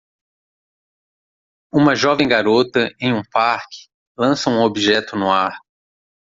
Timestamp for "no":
5.15-5.31